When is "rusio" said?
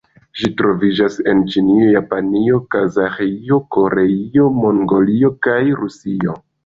5.85-6.37